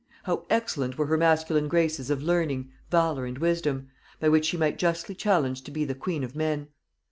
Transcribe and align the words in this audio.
How 0.23 0.47
excellent 0.49 0.97
were 0.97 1.05
her 1.05 1.15
masculine 1.17 1.67
graces 1.67 2.09
of 2.09 2.23
learning, 2.23 2.71
valor 2.89 3.27
and 3.27 3.37
wisdom, 3.37 3.89
by 4.19 4.29
which 4.29 4.45
she 4.47 4.57
might 4.57 4.79
justly 4.79 5.13
challenge 5.13 5.61
to 5.65 5.69
be 5.69 5.85
the 5.85 5.93
queen 5.93 6.23
of 6.23 6.35
men! 6.35 6.69